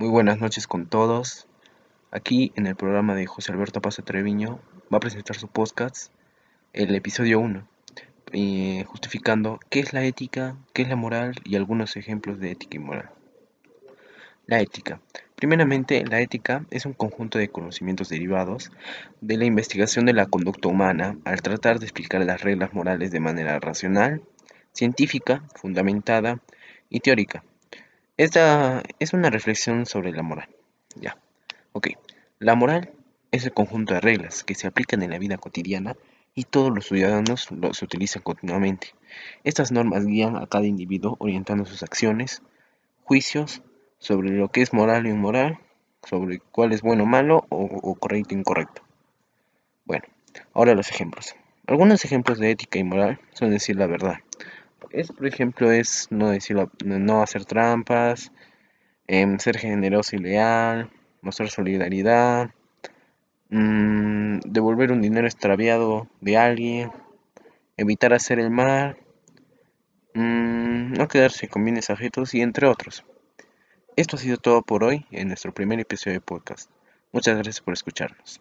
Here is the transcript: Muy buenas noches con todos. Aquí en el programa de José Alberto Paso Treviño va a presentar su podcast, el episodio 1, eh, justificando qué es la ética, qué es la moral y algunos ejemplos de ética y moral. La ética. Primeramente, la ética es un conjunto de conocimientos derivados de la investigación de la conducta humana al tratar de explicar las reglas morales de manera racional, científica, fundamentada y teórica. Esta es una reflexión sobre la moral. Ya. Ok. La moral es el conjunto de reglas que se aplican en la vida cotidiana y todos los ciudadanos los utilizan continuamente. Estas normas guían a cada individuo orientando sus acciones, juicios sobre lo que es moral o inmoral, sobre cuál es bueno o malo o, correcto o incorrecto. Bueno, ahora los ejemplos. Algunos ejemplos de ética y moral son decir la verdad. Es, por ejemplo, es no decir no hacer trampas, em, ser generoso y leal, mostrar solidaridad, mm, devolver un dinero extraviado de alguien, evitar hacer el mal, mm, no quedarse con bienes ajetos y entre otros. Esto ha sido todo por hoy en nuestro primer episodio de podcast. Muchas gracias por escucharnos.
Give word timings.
Muy 0.00 0.10
buenas 0.10 0.38
noches 0.38 0.68
con 0.68 0.86
todos. 0.86 1.48
Aquí 2.12 2.52
en 2.54 2.68
el 2.68 2.76
programa 2.76 3.16
de 3.16 3.26
José 3.26 3.50
Alberto 3.50 3.82
Paso 3.82 4.04
Treviño 4.04 4.60
va 4.94 4.98
a 4.98 5.00
presentar 5.00 5.34
su 5.34 5.48
podcast, 5.48 6.12
el 6.72 6.94
episodio 6.94 7.40
1, 7.40 7.66
eh, 8.30 8.84
justificando 8.86 9.58
qué 9.70 9.80
es 9.80 9.92
la 9.92 10.04
ética, 10.04 10.56
qué 10.72 10.82
es 10.82 10.88
la 10.88 10.94
moral 10.94 11.34
y 11.42 11.56
algunos 11.56 11.96
ejemplos 11.96 12.38
de 12.38 12.52
ética 12.52 12.76
y 12.76 12.78
moral. 12.78 13.10
La 14.46 14.60
ética. 14.60 15.00
Primeramente, 15.34 16.04
la 16.06 16.20
ética 16.20 16.64
es 16.70 16.86
un 16.86 16.92
conjunto 16.92 17.40
de 17.40 17.48
conocimientos 17.48 18.08
derivados 18.08 18.70
de 19.20 19.36
la 19.36 19.46
investigación 19.46 20.06
de 20.06 20.12
la 20.12 20.26
conducta 20.26 20.68
humana 20.68 21.18
al 21.24 21.42
tratar 21.42 21.80
de 21.80 21.86
explicar 21.86 22.24
las 22.24 22.42
reglas 22.42 22.72
morales 22.72 23.10
de 23.10 23.18
manera 23.18 23.58
racional, 23.58 24.22
científica, 24.72 25.42
fundamentada 25.56 26.40
y 26.88 27.00
teórica. 27.00 27.42
Esta 28.18 28.82
es 28.98 29.12
una 29.12 29.30
reflexión 29.30 29.86
sobre 29.86 30.10
la 30.10 30.24
moral. 30.24 30.48
Ya. 30.96 31.16
Ok. 31.70 31.90
La 32.40 32.56
moral 32.56 32.90
es 33.30 33.44
el 33.44 33.52
conjunto 33.52 33.94
de 33.94 34.00
reglas 34.00 34.42
que 34.42 34.56
se 34.56 34.66
aplican 34.66 35.04
en 35.04 35.10
la 35.10 35.20
vida 35.20 35.38
cotidiana 35.38 35.94
y 36.34 36.42
todos 36.42 36.74
los 36.74 36.86
ciudadanos 36.86 37.48
los 37.52 37.80
utilizan 37.80 38.24
continuamente. 38.24 38.88
Estas 39.44 39.70
normas 39.70 40.04
guían 40.04 40.36
a 40.36 40.48
cada 40.48 40.66
individuo 40.66 41.14
orientando 41.20 41.64
sus 41.64 41.84
acciones, 41.84 42.42
juicios 43.04 43.62
sobre 44.00 44.30
lo 44.30 44.48
que 44.48 44.62
es 44.62 44.72
moral 44.72 45.06
o 45.06 45.10
inmoral, 45.10 45.60
sobre 46.02 46.40
cuál 46.40 46.72
es 46.72 46.82
bueno 46.82 47.04
o 47.04 47.06
malo 47.06 47.46
o, 47.50 47.94
correcto 47.94 48.34
o 48.34 48.38
incorrecto. 48.38 48.82
Bueno, 49.84 50.06
ahora 50.54 50.74
los 50.74 50.90
ejemplos. 50.90 51.36
Algunos 51.68 52.04
ejemplos 52.04 52.40
de 52.40 52.50
ética 52.50 52.80
y 52.80 52.84
moral 52.84 53.20
son 53.32 53.50
decir 53.50 53.76
la 53.76 53.86
verdad. 53.86 54.16
Es, 54.90 55.12
por 55.12 55.26
ejemplo, 55.26 55.70
es 55.70 56.08
no 56.10 56.30
decir 56.30 56.56
no 56.84 57.22
hacer 57.22 57.44
trampas, 57.44 58.32
em, 59.06 59.38
ser 59.38 59.58
generoso 59.58 60.16
y 60.16 60.18
leal, 60.20 60.90
mostrar 61.20 61.50
solidaridad, 61.50 62.50
mm, 63.50 64.40
devolver 64.46 64.92
un 64.92 65.02
dinero 65.02 65.26
extraviado 65.26 66.08
de 66.20 66.36
alguien, 66.36 66.90
evitar 67.76 68.12
hacer 68.14 68.38
el 68.38 68.50
mal, 68.50 68.96
mm, 70.14 70.92
no 70.94 71.08
quedarse 71.08 71.48
con 71.48 71.64
bienes 71.64 71.90
ajetos 71.90 72.34
y 72.34 72.40
entre 72.42 72.66
otros. 72.66 73.04
Esto 73.96 74.16
ha 74.16 74.20
sido 74.20 74.36
todo 74.36 74.62
por 74.62 74.84
hoy 74.84 75.06
en 75.10 75.28
nuestro 75.28 75.52
primer 75.52 75.80
episodio 75.80 76.14
de 76.14 76.20
podcast. 76.20 76.70
Muchas 77.12 77.34
gracias 77.34 77.60
por 77.60 77.74
escucharnos. 77.74 78.40